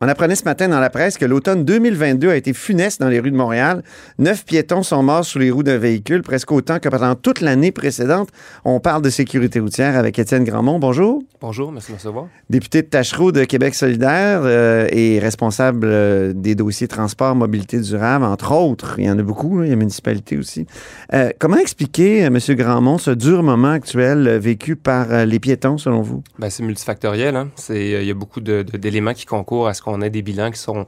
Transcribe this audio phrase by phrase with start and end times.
[0.00, 3.18] On apprenait ce matin dans la presse que l'automne 2022 a été funeste dans les
[3.18, 3.82] rues de Montréal.
[4.20, 7.72] Neuf piétons sont morts sous les roues d'un véhicule, presque autant que pendant toute l'année
[7.72, 8.28] précédente.
[8.64, 10.78] On parle de sécurité routière avec Étienne Grandmont.
[10.78, 11.24] Bonjour.
[11.40, 12.26] Bonjour, merci de me recevoir.
[12.48, 18.24] Député de Tachereau de Québec solidaire euh, et responsable euh, des dossiers transport, mobilité durable,
[18.24, 18.94] entre autres.
[18.98, 20.64] Il y en a beaucoup, là, il y a municipalité aussi.
[21.12, 22.38] Euh, comment expliquer, M.
[22.50, 26.22] Grandmont, ce dur moment actuel vécu par les piétons, selon vous?
[26.38, 27.34] Ben, c'est multifactoriel.
[27.34, 27.48] Hein?
[27.56, 30.22] C'est, il y a beaucoup de- de- d'éléments qui concourent à ce qu'on ait des
[30.22, 30.86] bilans qui sont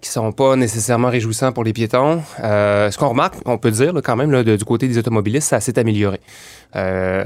[0.00, 2.22] qui sont pas nécessairement réjouissants pour les piétons.
[2.44, 4.96] Euh, ce qu'on remarque, on peut dire là, quand même là, de- du côté des
[4.96, 6.20] automobilistes, ça s'est amélioré.
[6.76, 7.24] Euh,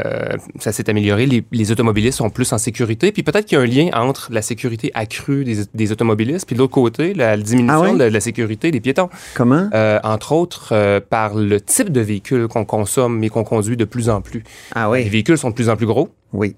[0.58, 1.26] ça s'est amélioré.
[1.26, 3.12] Les, les automobilistes sont plus en sécurité.
[3.12, 6.54] Puis peut-être qu'il y a un lien entre la sécurité accrue des, des automobilistes, puis
[6.56, 7.98] de l'autre côté, la diminution Ah oui?
[7.98, 9.10] de, la sécurité des piétons.
[9.34, 9.68] Comment?
[9.74, 14.08] Euh, entre autres, par le type de véhicule qu'on consomme et qu'on conduit de plus
[14.08, 14.44] en plus.
[14.74, 15.08] Ah Les oui.
[15.10, 16.08] véhicules sont de plus en plus gros.
[16.32, 16.56] Oui.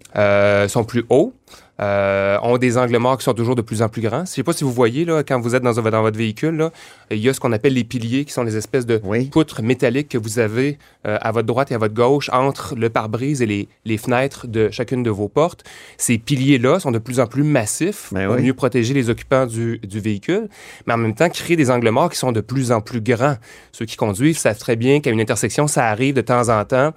[0.68, 1.32] sont plus hauts,
[1.80, 4.24] euh, ont des angles morts qui sont toujours de plus en plus grands.
[4.24, 6.70] Je sais pas si vous voyez, là, quand vous êtes dans, dans votre véhicule, là,
[7.10, 9.26] il y a ce qu'on appelle les piliers, qui sont les espèces de Oui.
[9.26, 12.88] poutres métalliques que vous avez euh, à votre droite et à votre gauche entre le
[12.90, 15.64] pare-brise et les, les fenêtres de chacune de vos portes.
[15.98, 18.42] Ces piliers-là sont de plus en plus massifs Ben pour oui.
[18.42, 20.48] mieux protéger les occupants du, du véhicule,
[20.86, 23.36] mais en même temps créer des angles morts qui sont de plus en plus grands.
[23.72, 26.92] Ceux qui conduisent savent très bien qu'à une intersection, ça arrive de temps en temps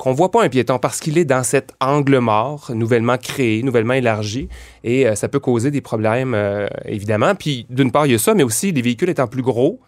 [0.00, 3.92] qu'on voit pas un piéton parce qu'il est dans cet angle mort, nouvellement créé, nouvellement
[3.92, 4.48] élargi,
[4.82, 7.34] et euh, ça peut causer des problèmes, euh, évidemment.
[7.34, 9.78] Puis, d'une part, il y a ça, mais aussi, les véhicules étant plus gros,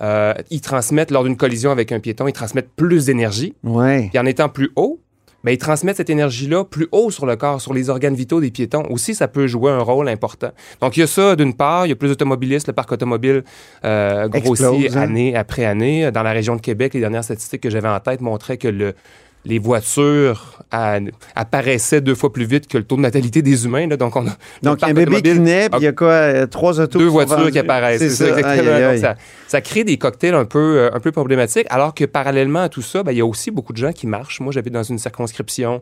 [0.00, 3.54] euh, ils transmettent, lors d'une collision avec un piéton, ils transmettent plus d'énergie.
[3.62, 4.08] Oui.
[4.08, 4.98] Puis, en étant plus haut,
[5.44, 8.50] ben, ils transmettent cette énergie-là plus haut sur le corps, sur les organes vitaux des
[8.50, 8.84] piétons.
[8.88, 10.52] Aussi, ça peut jouer un rôle important.
[10.80, 13.44] Donc, il y a ça, d'une part, il y a plus d'automobilistes, le parc automobile
[13.84, 15.02] euh, grossit hein?
[15.02, 16.10] année après année.
[16.12, 18.94] Dans la région de Québec, les dernières statistiques que j'avais en tête montraient que le,
[19.44, 20.98] les voitures à-
[21.34, 23.86] apparaissaient deux fois plus vite que le taux de natalité des humains.
[23.86, 23.96] là.
[23.96, 25.86] Donc, on a, Donc, il y a parc un bébé qui naît, puis il y
[25.86, 26.08] a quoi?
[26.08, 27.50] euh, trois autos deux qui voitures vendues?
[27.52, 27.98] qui apparaissent.
[28.00, 28.28] C'est ça.
[28.28, 28.70] exactement.
[28.72, 29.14] Aïe, aïe, Donc, ça,
[29.48, 32.82] ça crée des cocktails un peu, euh, un peu problématiques, alors que parallèlement à tout
[32.82, 34.40] ça, ben, il y a aussi beaucoup de gens qui marchent.
[34.40, 35.80] Moi, j'habite dans une circonscription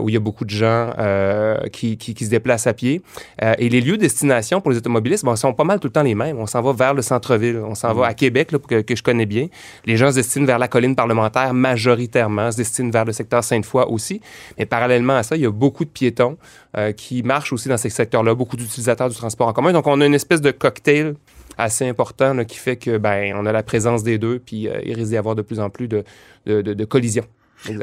[0.00, 3.02] où il y a beaucoup de gens euh, qui, qui, qui se déplacent à pied.
[3.42, 5.92] Euh, et les lieux de destination pour les automobilistes, bon, sont pas mal tout le
[5.92, 6.38] temps les mêmes.
[6.38, 7.58] On s'en va vers le centre-ville.
[7.64, 7.98] On s'en Mm.
[7.98, 9.48] va à Québec, là, que, que je connais bien.
[9.84, 13.84] Les gens se destinent vers la colline parlementaire majoritairement, se destinent vers le secteur Sainte-Foy
[13.88, 14.20] aussi.
[14.58, 16.36] Mais parallèlement à ça, il y a beaucoup de piétons
[16.76, 19.72] euh, qui marchent aussi dans ces secteurs-là, beaucoup d'utilisateurs du transport en commun.
[19.72, 21.14] Donc, on a une espèce de cocktail
[21.58, 24.80] assez important là, qui fait que ben on a la présence des deux, puis euh,
[24.86, 26.02] il risque d'y avoir de plus en plus de,
[26.46, 27.26] de, de- de collisions.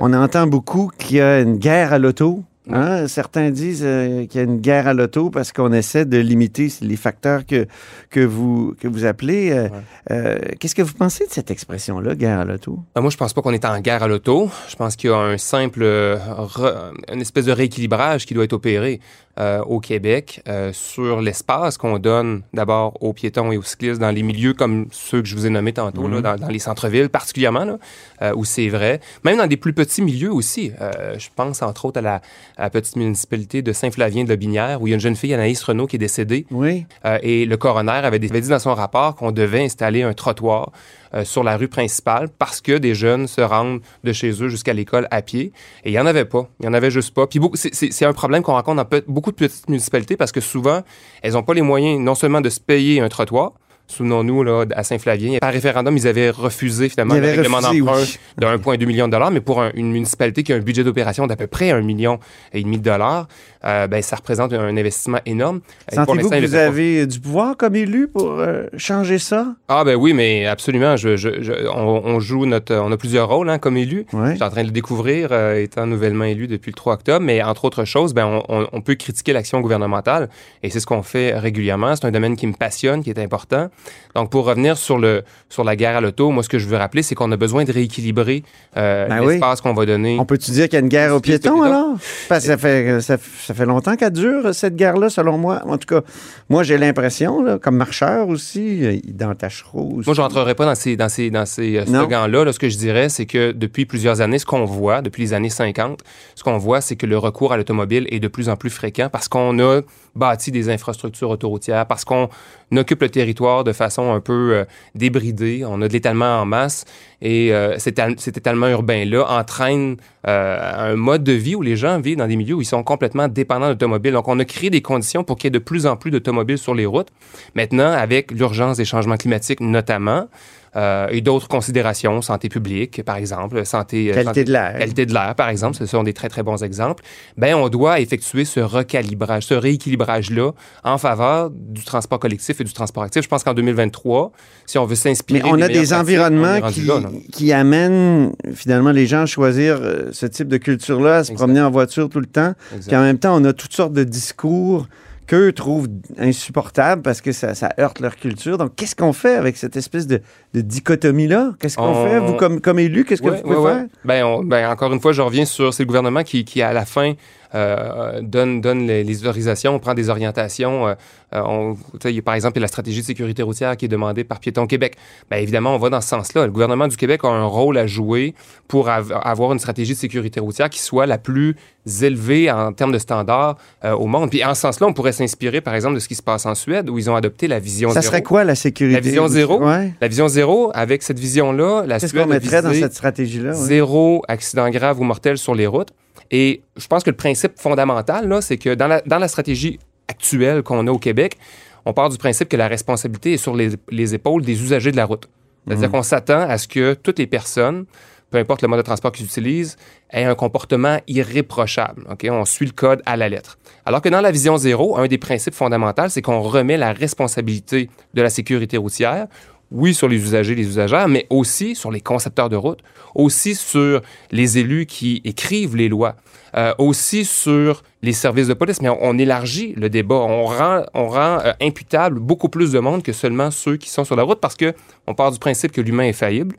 [0.02, 2.44] On entend beaucoup qu'il y a une guerre à l'auto.
[2.72, 3.08] Hein?
[3.08, 6.72] Certains disent euh, qu'il y a une guerre à l'auto parce qu'on essaie de limiter
[6.82, 7.66] les facteurs que,
[8.12, 9.50] que, vous, que vous appelez.
[9.52, 9.72] Euh, Ouais.
[10.12, 12.78] euh, Qu'est-ce que vous pensez de cette expression-là, guerre à l'auto?
[12.94, 14.52] Ben, moi, je pense pas qu'on est en guerre à l'auto.
[14.70, 19.00] Je pense qu'il y a un simple, une espèce de rééquilibrage qui doit être opéré
[19.40, 24.12] euh, au Québec euh, sur l'espace qu'on donne d'abord aux piétons et aux cyclistes dans
[24.12, 27.10] les milieux comme ceux que je vous ai nommés tantôt, là, dans, dans les centres-villes
[27.10, 27.78] particulièrement, là,
[28.22, 29.00] euh, où c'est vrai.
[29.24, 30.72] Même dans des plus petits milieux aussi.
[31.18, 32.16] Je pense entre autres à la,
[32.58, 35.34] à la petite municipalité de Saint-Flavien de Lobinière, où il y a une jeune fille,
[35.34, 36.46] Anaïs Renault, qui est décédée.
[36.52, 36.86] Oui.
[37.22, 40.72] Et le coroner avait, avait dit dans son rapport qu'on devait installer un trottoir
[41.16, 44.74] euh, sur la rue principale parce que des jeunes se rendent de chez eux jusqu'à
[44.74, 45.52] l'école à pied.
[45.84, 46.48] Et il n'y en avait pas.
[46.60, 47.26] Il n'y en avait juste pas.
[47.26, 50.82] Puis beaucoup- c'est- un problème qu'on rencontre dans pe- de petites municipalités parce que souvent,
[51.22, 53.54] elles n'ont pas les moyens non seulement de se payer un trottoir,
[53.90, 58.18] Souvenons-nous, là, à Saint-Flavien, par référendum, ils avaient refusé finalement le règlement d'emprunt oui.
[58.38, 61.26] de 1,2 million de dollars, mais pour un- une municipalité qui a un budget d'opération
[61.26, 62.20] d'à peu près 1 million
[62.54, 63.28] et demi de dollars,
[63.66, 65.62] euh, ben, ça représente un investissement énorme.
[65.92, 69.56] Sentez-vous que vous avez du pouvoir comme élu pour euh, changer ça?
[69.68, 70.96] Ah ben oui, mais absolument.
[70.96, 74.06] Je, je- je- on, on joue notre, on a plusieurs rôles hein, comme élu.
[74.14, 74.30] Oui.
[74.30, 77.26] Je suis en train de le découvrir, euh, étant nouvellement élu depuis le 3 octobre.
[77.26, 80.30] Mais entre autres choses, ben on, on- on peut critiquer l'action gouvernementale
[80.64, 81.96] et c'est ce qu'on fait régulièrement.
[81.96, 83.70] C'est un domaine qui me passionne, qui est important.
[84.16, 86.78] Donc pour revenir sur le sur la guerre à l'auto, moi ce que je veux
[86.78, 88.44] rappeler, c'est qu'on a besoin de rééquilibrer
[88.76, 89.34] euh, Ben oui.
[89.34, 90.18] l'espace qu'on va donner.
[90.20, 91.64] On peut-tu dire qu'il y a une guerre aux piétons, piétons.
[91.64, 91.96] alors?
[92.28, 95.62] Parce que ça fait, ça, ça fait longtemps qu'elle dure, cette guerre-là, selon moi.
[95.68, 96.02] En tout cas,
[96.50, 100.08] moi, j'ai l'impression, comme marcheur aussi, euh, dans Tachereau aussi.
[100.10, 102.46] Moi, je rentrerai pas dans ces, dans ces, dans ces euh, slogans-là.
[102.46, 105.34] Là, ce que je dirais, c'est que depuis plusieurs années, ce qu'on voit, depuis les
[105.34, 106.02] années 50,
[106.36, 109.10] ce qu'on voit, c'est que le recours à l'automobile est de plus en plus fréquent
[109.12, 109.82] parce qu'on a
[110.16, 112.30] bâti des infrastructures autoroutières, parce qu'on
[112.76, 116.86] occupe le territoire de façon un peu euh, débridée, on a de l'étalement en masse
[117.22, 122.00] et euh, cet, cet étalement urbain-là entraîne euh, un mode de vie où les gens
[122.00, 124.14] vivent dans des milieux où ils sont complètement dépendants d'automobiles.
[124.14, 126.58] Donc, on a créé des conditions pour qu'il y ait de plus en plus d'automobiles
[126.58, 127.10] sur les routes.
[127.56, 130.28] Maintenant, avec l'urgence des changements climatiques notamment,
[130.76, 134.12] euh, et d'autres considérations, santé publique, par exemple, santé...
[134.14, 134.78] Qualité de l'air.
[134.78, 137.04] Qualité de l'air, par exemple, ce sont des très, très bons exemples.
[137.38, 140.52] Ben, on doit effectuer ce recalibrage, ce rééquilibrage-là
[140.84, 143.24] en faveur du transport collectif et du transport actif.
[143.24, 144.32] Je pense qu'en 2023,
[144.66, 145.42] si on veut s'inspirer...
[145.44, 146.90] Mais on a des environnements qui,
[147.32, 149.80] qui, amènent finalement les gens à choisir
[150.12, 152.54] ce type de culture-là, à se promener en voiture tout le temps.
[152.88, 154.88] Puis en même temps, on a toutes sortes de discours
[155.30, 155.88] qu'eux trouvent
[156.18, 158.58] insupportables parce que ça, heurte leur culture.
[158.58, 160.22] Donc, qu'est-ce qu'on fait avec cette espèce de,
[160.54, 161.54] dichotomie-là?
[161.60, 163.06] Qu'est-ce qu'on fait, vous, comme, comme élu?
[163.06, 163.86] Qu'est-ce que vous pouvez faire?
[164.04, 166.86] Ben, ben, encore une fois, je reviens sur c'est le gouvernement qui, qui, à la
[166.86, 167.14] fin,
[167.56, 170.88] euh, donne, donne les, autorisations, on prend des orientations.
[170.88, 170.94] Euh,
[171.34, 171.78] euh on,
[172.22, 174.68] par exemple, il y a la stratégie de sécurité routière qui est demandée par Piéton
[174.68, 174.98] Québec.
[175.32, 176.46] Bien évidemment, on va dans ce sens-là.
[176.46, 178.36] Le gouvernement du Québec a un rôle à jouer
[178.68, 181.56] pour avoir une stratégie de sécurité routière qui soit la plus
[182.02, 184.30] élevée en termes de standards euh, au monde.
[184.30, 186.56] Puis en ce sens-là, on pourrait s'inspirer, par exemple, de ce qui se passe en
[186.56, 188.02] Suède, où ils ont adopté la vision zéro.
[188.02, 188.96] Ça serait quoi la sécurité?
[188.96, 189.60] La vision zéro?
[189.62, 190.39] La vision zéro,
[190.74, 193.54] avec cette vision-là, la Qu'est-ce qu'on mettrait dans cette stratégie-là?
[193.54, 195.90] Zéro accident grave ou mortel sur les routes.
[196.32, 199.80] Et je pense que le principe fondamental, là, c'est que dans la, dans la stratégie
[200.08, 201.38] actuelle qu'on a au Québec,
[201.86, 204.98] on part du principe que la responsabilité est sur les, les épaules des usagers de
[204.98, 205.28] la route.
[205.66, 205.94] C'est-à-dire mhm.
[205.94, 207.86] qu'on s'attend à ce que toutes les personnes,
[208.32, 209.76] peu importe le mode de transport qu'ils utilisent,
[210.12, 212.06] aient un comportement irréprochable.
[212.30, 213.58] On suit le code à la lettre.
[213.86, 217.90] Alors que dans la vision zéro, un des principes fondamentaux, c'est qu'on remet la responsabilité
[218.14, 219.28] de la sécurité routière
[219.72, 222.80] oui, sur les usagers, les usagères, mais aussi sur les concepteurs de route,
[223.14, 224.02] aussi sur
[224.32, 226.16] les élus qui écrivent les lois,
[226.56, 228.82] euh, aussi sur les services de police.
[228.82, 233.04] Mais on, élargit le débat, on rend, on rend euh, imputable beaucoup plus de monde
[233.04, 234.74] que seulement ceux qui sont sur la route parce que
[235.06, 236.56] on part du principe que l'humain est faillible.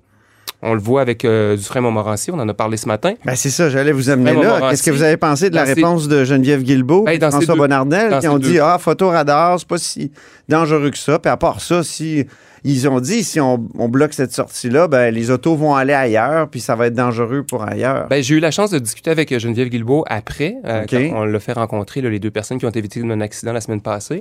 [0.62, 3.14] On le voit avec euh, Dufresne Montmorency, on en a parlé ce matin.
[3.24, 4.68] Ben c'est ça, j'allais vous amener là.
[4.70, 8.18] Qu'est-ce que vous avez pensé de la réponse de Geneviève Guilbeault et ben, François Bonnardel
[8.20, 10.12] qui ont dit Ah, photo-radar, c'est pas si
[10.48, 11.18] dangereux que ça.
[11.18, 12.26] Puis à part ça, si
[12.64, 13.58] ils ont dit si on,
[13.88, 17.64] bloque cette sortie-là, ben, les autos vont aller ailleurs, puis ça va être dangereux pour
[17.64, 18.06] ailleurs.
[18.08, 20.56] Ben, j'ai eu la chance de discuter avec Geneviève Guilbeault après.
[20.66, 20.84] Euh,
[21.14, 23.80] on l'a fait rencontrer les deux personnes qui ont été victimes d'un accident la semaine
[23.80, 24.20] passée.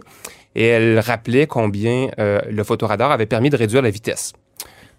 [0.56, 4.34] Et elle rappelait combien euh, le photoradar avait permis de réduire la vitesse.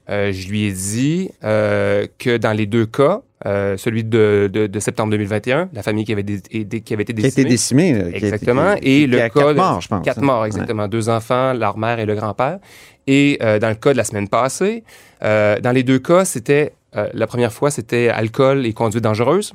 [0.09, 5.83] Euh, je lui ai dit que dans les deux cas, celui de, septembre 2021, la
[5.83, 7.31] famille qui avait, qui avait été décimée.
[7.31, 8.05] Qui a été décimée.
[8.15, 8.75] Exactement.
[8.83, 9.29] et le cas.
[9.29, 10.05] Quatre morts, je pense.
[10.05, 10.89] Quatre morts, exactement.
[10.89, 12.59] Deux enfants, leur mère et le grand-père.
[13.07, 14.85] Et euh, dans le cas de la semaine passée,
[15.25, 19.53] euh, dans les deux cas, c'était euh, la première fois, c'était alcool et conduite dangereuse.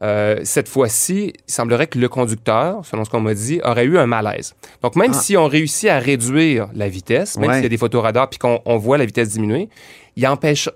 [0.00, 4.06] Cette fois-ci, il semblerait que le conducteur, selon ce qu'on m'a dit, aurait eu un
[4.06, 4.54] malaise.
[4.82, 5.18] Donc, même ah.
[5.18, 8.76] si on réussit à réduire la vitesse, même s'il y a des photoradars puis qu'on
[8.76, 9.68] voit la vitesse diminuer,
[10.16, 10.68] il empêche,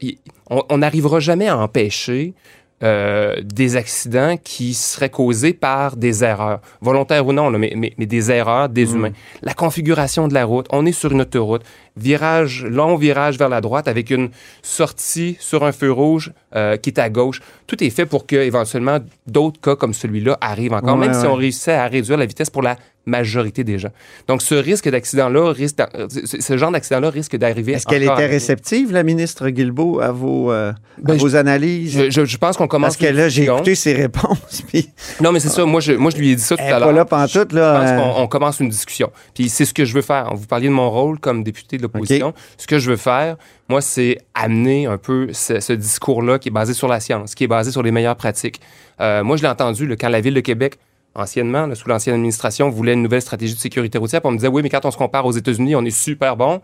[0.48, 2.34] on n'arrivera jamais à empêcher
[2.82, 8.32] euh, des accidents qui seraient causés par des erreurs, volontaires ou non, mais, mais, des
[8.32, 8.96] erreurs des mm.
[8.96, 9.12] humains.
[9.42, 11.62] La configuration de la route, on est sur une autoroute,
[11.96, 14.30] virage, long virage vers la droite avec une
[14.62, 17.40] sortie sur un feu rouge euh, qui est à gauche.
[17.66, 21.34] Tout est fait pour que éventuellement d'autres cas comme celui-là arrivent encore, même si on
[21.34, 23.90] réussissait à réduire la vitesse pour la majorité des gens.
[24.28, 27.72] Donc, ce risque d'accident-là, risque ce genre d'accident-là risque d'arriver.
[27.72, 32.10] Est-ce qu'elle était réceptive, la ministre Guilbeault, à vos, euh, ben, vos analyses?
[32.10, 32.96] Je, pense qu'on commence.
[32.96, 34.62] Parce que là, j'ai écouté ses réponses.
[35.20, 35.64] Non, mais c'est ça.
[35.64, 36.92] Moi je, moi, je lui ai dit ça tout à l'heure.
[36.92, 37.86] là, pantoute, là.
[37.86, 39.10] Je pense qu'on commence une discussion.
[39.34, 40.34] Puis c'est ce que je veux faire.
[40.34, 42.32] Vous parliez de mon rôle comme député de l'opposition.
[42.56, 43.36] Ce que je veux faire,
[43.68, 47.48] moi, c'est amener un peu ce, discours-là qui est basé sur la science, qui est
[47.48, 48.60] basé sur les meilleures pratiques.
[49.00, 50.78] Euh, moi, je l'ai entendu quand la Ville de Québec
[51.14, 54.20] anciennement, sous l'ancienne administration, voulait une nouvelle stratégie de sécurité routière.
[54.20, 56.36] Puis on me disait, oui, mais quand on se compare aux États-Unis, on est super
[56.36, 56.60] bon.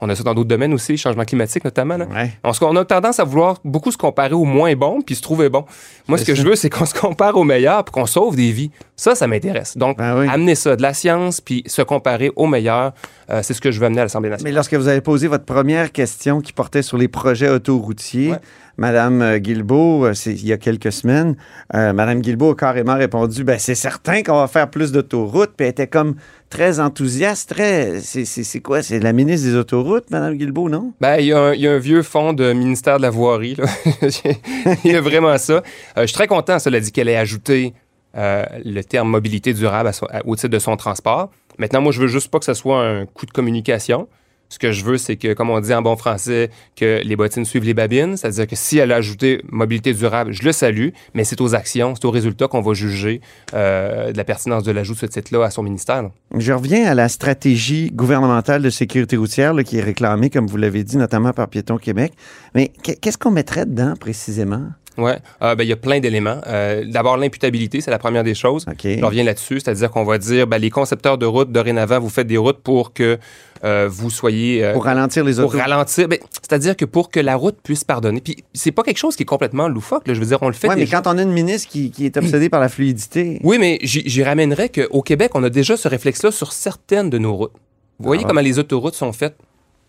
[0.00, 1.96] On a ça dans d'autres domaines aussi, changement climatique notamment.
[2.42, 5.64] On, a tendance à vouloir beaucoup se comparer au moins bon puis se trouver bon.
[6.08, 8.50] Moi, ce que je veux, c'est qu'on se compare au meilleur puis qu'on sauve des
[8.50, 8.70] vies.
[8.96, 9.76] Ça, ça m'intéresse.
[9.76, 12.92] Donc, ben amener ça, de la science puis se comparer au meilleur,
[13.28, 14.52] euh, c'est ce que je veux amener à l'Assemblée nationale.
[14.52, 18.34] Mais lorsque vous avez posé votre première question qui portait sur les projets autoroutiers,
[18.76, 21.36] Madame euh, Guilbeault, euh, il y a quelques semaines,
[21.72, 25.52] Madame Guilbeault a carrément répondu ben, c'est certain qu'on va faire plus d'autoroutes.
[25.56, 26.14] Puis elle était comme
[26.48, 28.00] très enthousiaste, très.
[28.00, 30.92] C'est quoi C'est la ministre des Autoroutes, Mme Guilbeault, non?
[31.00, 33.56] Ben, il y, a un vieux fonds de ministère de la Voirie.
[34.84, 35.64] il y a vraiment ça.
[35.96, 37.74] je suis très content, cela dit, qu'elle ait ajouté
[38.14, 39.90] le terme mobilité durable
[40.24, 41.30] au titre de son transport.
[41.58, 44.08] Maintenant, moi, je veux juste pas que ce soit un coup de communication.
[44.50, 47.44] Ce que je veux, c'est que, comme on dit en bon français, que les bottines
[47.44, 48.16] suivent les babines.
[48.16, 51.94] C'est-à-dire que si elle a ajouté mobilité durable, je le salue, mais c'est aux actions,
[51.94, 53.20] c'est aux résultats qu'on va juger
[53.54, 56.08] euh, de la pertinence de l'ajout de ce titre-là à son ministère.
[56.36, 60.84] Je reviens à la stratégie gouvernementale de sécurité routière qui est réclamée, comme vous l'avez
[60.84, 62.12] dit, notamment par Piéton Québec.
[62.54, 64.68] Mais qu'est-ce qu'on mettrait dedans précisément?
[64.96, 66.40] Ouais, euh, ben, il y a plein d'éléments.
[66.46, 68.64] Euh, D'abord, l'imputabilité, c'est la première des choses.
[68.70, 68.82] OK.
[68.84, 72.26] Je reviens là-dessus, c'est-à-dire qu'on va dire, ben, les concepteurs de routes, dorénavant, vous faites
[72.28, 73.18] des routes pour que
[73.64, 74.70] euh, vous soyez...
[74.72, 75.58] Pour ralentir les pour autos.
[75.58, 78.20] ralentir, ben, c'est-à-dire que pour que la route puisse pardonner.
[78.20, 80.06] Puis c'est pas quelque chose qui est complètement loufoque.
[80.06, 80.14] Là.
[80.14, 80.68] Je veux dire, on le fait.
[80.68, 83.40] Oui, mais quand on a une ministre qui, qui est obsédée par la fluidité.
[83.42, 87.18] Oui, mais j'y j'y ramènerais qu'au Québec, on a déjà ce réflexe-là sur certaines de
[87.18, 87.52] nos routes.
[87.98, 88.28] Vous voyez Ah.
[88.28, 89.36] comment les autoroutes sont faites?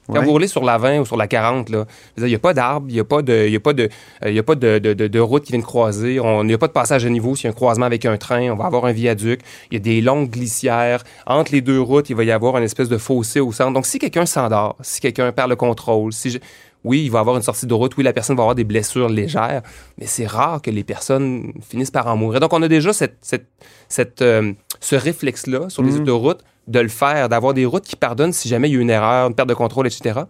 [0.08, 0.24] Quand Ouais.
[0.26, 1.86] vous roulez sur la 20 ou sur la 40, là,
[2.16, 3.56] je veux dire, il n'y a pas d'arbres, il n'y a pas de, il y
[3.56, 3.84] a pas de,
[4.24, 6.48] euh, il y a pas de, de, de- de route qui viennent croiser, on- il
[6.48, 7.36] n'y a pas de passage à niveau.
[7.36, 9.42] S'il y a un croisement avec un train, on va avoir un viaduc.
[9.72, 11.04] Il y a des longues glissières.
[11.26, 13.74] Entre les deux routes, il va y avoir une espèce de fossé au centre.
[13.74, 16.40] Donc, si quelqu'un s'endort, si quelqu'un perd le contrôle, si je-
[16.84, 19.10] oui, il va avoir une sortie de route, oui, la personne va avoir des blessures
[19.10, 19.64] légères,
[19.98, 22.40] mais c'est rare que les personnes finissent par en mourir.
[22.40, 23.48] Donc, on a déjà cette, cette,
[23.90, 26.02] cette, euh, ce réflexe-là sur les Mhm.
[26.02, 28.90] autoroutes de le faire, d'avoir des routes qui pardonnent si jamais il y a une
[28.90, 30.22] erreur, une perte de contrôle, etc.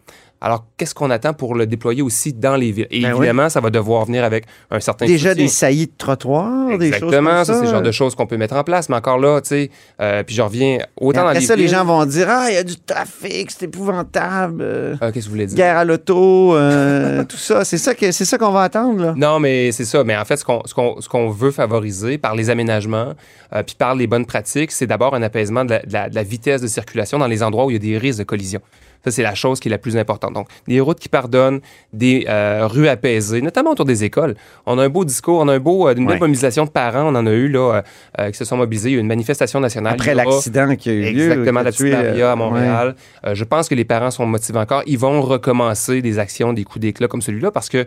[0.46, 2.86] Alors, qu'est-ce qu'on attend pour le déployer aussi dans les villes?
[2.92, 5.44] Et Ben évidemment, ça va devoir venir avec un certain Déjà soutien.
[5.44, 7.54] des saillis de trottoirs, des choses Exactement, comme ça, ça.
[7.60, 8.88] c'est le genre de choses qu'on peut mettre en place.
[8.88, 9.72] Mais encore là, tu sais,
[10.02, 12.54] euh, puis je reviens autant dans après les ça, les gens vont dire Ah, il
[12.54, 14.62] y a du trafic, c'est épouvantable.
[14.62, 15.58] euh, Euh, Qu'est-ce que vous voulez dire?
[15.58, 17.66] guerre à l'auto, euh, tout ça.
[17.66, 19.14] C'est ça que- c'est ça qu'on va attendre, là.
[19.18, 20.04] Non, mais c'est ça.
[20.04, 23.14] Mais en fait, ce qu'on ce qu'on- ce qu'on veut favoriser par les aménagements,
[23.54, 26.14] euh, puis par les bonnes pratiques, c'est d'abord un apaisement de la, de la- de
[26.16, 28.62] la vitesse de circulation dans les endroits où il y a des risques de collision.
[29.06, 30.34] Ça, c'est la chose qui est la plus importante.
[30.34, 31.62] Donc, des routes qui pardonnent,
[31.94, 34.36] des euh, rues apaisées, notamment autour des écoles.
[34.66, 36.20] On a un beau discours, on a un beau, euh, une belle Ouais.
[36.20, 37.04] mobilisation de parents.
[37.14, 37.84] On en a eu, là,
[38.20, 38.90] euh, qui se sont mobilisés.
[38.90, 39.94] Il y a eu une manifestation nationale.
[39.94, 41.32] Après l'accident qui a eu lieu.
[41.32, 42.96] Exactement, la petite Maria à Montréal.
[43.34, 44.82] Je pense que les parents sont motivés encore.
[44.88, 47.86] Ils vont recommencer des actions, des coups d'éclat comme celui-là parce que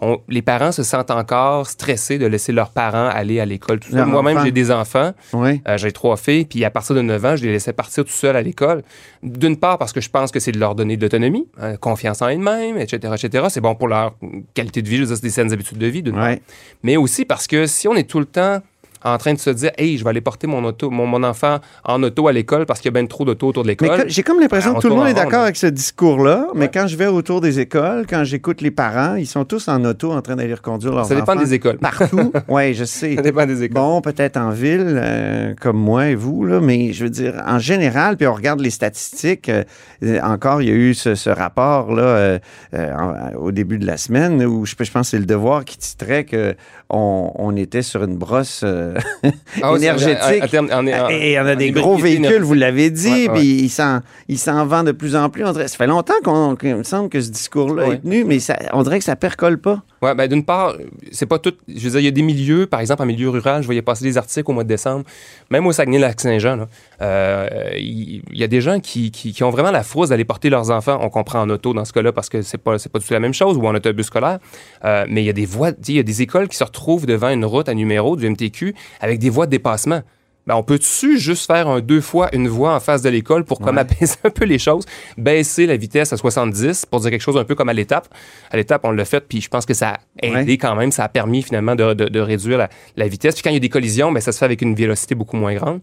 [0.00, 3.80] on- les parents se sentent encore stressés de laisser leurs parents aller à l'école.
[3.80, 5.12] tout Moi-même, j'ai des enfants.
[5.32, 5.60] Ouais.
[5.68, 8.10] Euh, j'ai trois filles, puis à partir de 9 ans, je les laissais partir tout
[8.12, 8.82] seul à l'école.
[9.22, 12.22] D'une part, parce que je pense que c'est de leur donner de l'autonomie, hein, confiance
[12.22, 13.46] en elles-mêmes, etc., etc.
[13.50, 14.14] C'est bon pour leur
[14.54, 16.24] qualité de vie, je veux dire, c'est des saines habitudes de vie, d'une part.
[16.24, 16.42] Ouais.
[16.82, 18.60] Mais aussi parce que si on est tout le temps
[19.04, 21.58] en train de se dire, hey, je vais aller porter mon, auto, mon, mon enfant
[21.84, 24.04] en auto à l'école parce qu'il y a bien trop d'auto autour de l'école.
[24.06, 26.66] j'ai comme l'impression Ben, que tout le on monde est d'accord avec ce discours-là, mais
[26.66, 26.70] Ouais.
[26.72, 30.12] quand je vais autour des écoles, quand j'écoute les parents, ils sont tous en auto
[30.12, 31.78] en train d'aller reconduire leurs Ça dépend enfants des écoles.
[31.78, 32.32] partout.
[32.48, 33.16] oui, je sais.
[33.16, 33.74] Ça dépend des écoles.
[33.74, 37.58] Bon, peut-être en ville, euh, comme moi et vous, là, mais je veux dire, en
[37.58, 39.64] général, puis on regarde les statistiques, euh,
[40.02, 42.38] euh, encore, il y a eu ce, ce rapport là, euh,
[42.74, 45.78] en- au début de la semaine où je, je pense que c'est le devoir qui
[45.78, 46.54] titrait que
[46.88, 48.64] on, on était sur une brosse
[48.96, 49.30] euh,
[49.62, 50.54] Ah énergétique.
[50.54, 53.28] en- en- et il y en a en des gros véhicules, vous l'avez dit, Ouais,
[53.28, 53.34] ouais.
[53.34, 55.44] puis il s'en, il s'en vend de plus en plus.
[55.44, 57.94] On dirait- ça fait longtemps qu'on, qu'il me semble que ce discours-là Ouais.
[57.94, 59.82] est tenu, mais ça, on dirait que ça percole pas.
[60.02, 60.76] Ouais, ben d'une part,
[61.12, 61.52] c'est pas tout.
[61.68, 63.82] Je veux dire, il y a des milieux, par exemple, en milieu rural, je voyais
[63.82, 65.04] passer des articles au mois de décembre,
[65.50, 66.66] même au Saguenay-Lac-Saint-Jean,
[67.02, 70.70] euh, il y, a des gens qui, qui, ont vraiment la frousse d'aller porter leurs
[70.70, 70.98] enfants.
[71.02, 73.20] On comprend en auto dans ce cas-là parce que c'est pas, pas du tout la
[73.20, 74.38] même chose ou en autobus scolaire.
[74.84, 77.04] Euh, mais il y a des voies, il y a des écoles qui se retrouvent
[77.04, 80.00] devant une route à numéro du MTQ avec des voies de dépassement.
[80.46, 83.60] Ben, on peut-tu juste faire un deux fois une voie en face de l'école pour
[83.60, 83.82] comme Ouais.
[83.82, 84.84] apaiser un peu les choses,
[85.18, 88.08] baisser la vitesse à 70 pour dire quelque chose un peu comme à l'étape.
[88.50, 90.58] À l'étape, on l'a fait, puis je pense que ça a aidé Ouais.
[90.58, 93.34] quand même, ça a permis finalement de, de- de réduire la, la vitesse.
[93.34, 95.36] Puis quand il y a des collisions, ben, ça se fait avec une vélocité beaucoup
[95.36, 95.80] moins grande.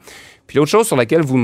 [0.47, 1.37] Puis l'autre chose sur laquelle vous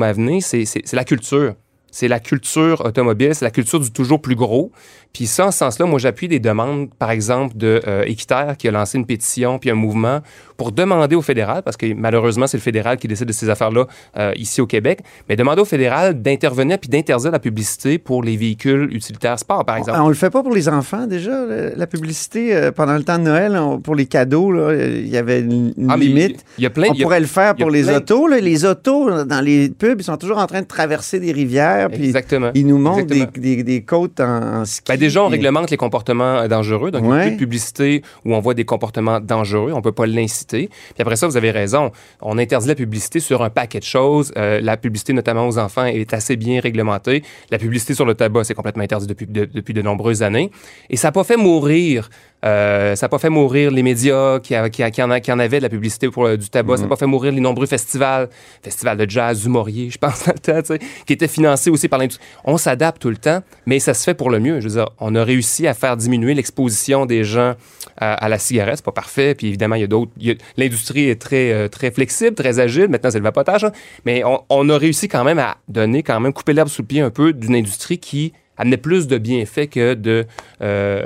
[0.66, 1.54] c'est- c'est la culture.
[1.96, 4.72] C'est la culture automobile, c'est la culture du toujours plus gros.
[5.14, 8.68] Puis ça, en ce sens-là, moi, j'appuie des demandes, par exemple, de euh, Équiterre qui
[8.68, 10.22] a lancé une pétition puis un mouvement
[10.58, 13.86] pour demander au fédéral, parce que malheureusement, c'est le fédéral qui décide de ces affaires-là
[14.18, 18.38] euh, ici au Québec, mais demander au fédéral d'intervenir puis d'interdire la publicité pour les
[18.38, 20.00] véhicules utilitaires sport, par exemple.
[20.02, 21.46] On, on le fait pas pour les enfants déjà,
[21.76, 25.18] la publicité euh, pendant le temps de Noël, on- pour les cadeaux, là, il y
[25.18, 26.44] avait une, une Ah, limite.
[26.58, 28.28] Il y a plein On y a- pourrait le faire y pour les autos.
[28.28, 28.40] là.
[28.40, 32.06] Les autos, dans les pubs, ils sont toujours en train de traverser des rivières, puis
[32.06, 32.52] Exactement.
[32.54, 34.84] ils nous montrent des, des- des côtes en, en ski.
[34.92, 36.92] Ben déjà, on réglemente les comportements dangereux.
[36.92, 37.22] Donc, il n'y a Ouais.
[37.28, 39.72] plus de publicité où on voit des comportements dangereux.
[39.74, 40.68] On ne peut pas l'inciter.
[40.70, 41.92] Puis après ça, vous avez raison.
[42.22, 44.32] On interdit la publicité sur un paquet de choses.
[44.38, 47.24] Euh, la publicité, notamment aux enfants, est assez bien réglementée.
[47.52, 50.52] La publicité sur le tabac, c'est complètement interdit depuis de, depuis de nombreuses années.
[50.90, 52.10] Et ça n'a pas fait mourir.
[52.44, 54.64] Euh, ça n'a pas fait mourir les médias qui, en,
[55.12, 56.78] a- qui en avaient de la publicité pour euh, du tabac.
[56.78, 58.30] Ça n'a pas fait mourir les nombreux festivals,
[58.62, 61.88] festivals de jazz, humorier, je pense, dans le temps, tu sais, qui étaient financés aussi
[61.88, 62.26] par l'industrie.
[62.44, 64.60] On s'adapte tout le temps, mais ça se fait pour le mieux.
[64.60, 67.54] Je veux dire, on a réussi à faire diminuer l'exposition des gens
[67.98, 68.76] à, à la cigarette.
[68.78, 69.36] C'est pas parfait.
[69.36, 70.12] Puis évidemment, il y a d'autres.
[70.58, 72.88] L'industrie est très, euh, très flexible, très agile.
[72.90, 73.64] Maintenant, c'est le vapotage.
[73.64, 73.72] hein.
[74.06, 76.88] Mais on, on a réussi quand même à donner, quand même, couper l'herbe sous le
[76.88, 80.26] pied un peu d'une industrie qui amenait plus de bienfaits que de.
[80.62, 81.02] euh,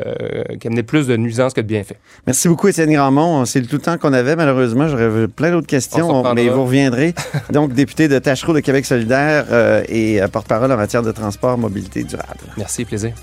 [0.60, 1.98] qui amenait plus de nuisances que de bienfaits.
[2.26, 3.46] Merci beaucoup, Étienne Grandmont.
[3.46, 4.36] C'est le tout le temps qu'on avait.
[4.36, 7.14] Malheureusement, j'aurais plein d'autres On questions, mais vous reviendrez.
[7.52, 11.58] Donc, député de Tachereau de Québec solidaire euh, et euh, porte-parole en matière de transport,
[11.58, 12.40] mobilité durable.
[12.58, 13.14] Merci, plaisir.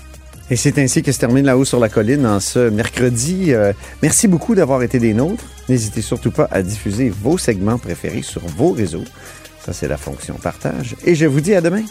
[0.49, 3.53] Et c'est ainsi que se termine La Haut sur la Colline en ce mercredi.
[3.53, 5.43] Euh, merci beaucoup d'avoir été des nôtres.
[5.69, 9.05] N'hésitez surtout pas à diffuser vos segments préférés sur vos réseaux.
[9.65, 10.95] Ça, c'est la fonction partage.
[11.03, 11.81] Et je vous dis à demain.